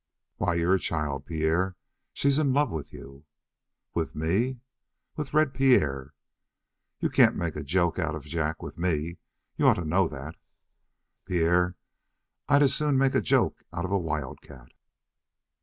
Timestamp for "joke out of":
7.61-8.25, 13.21-13.91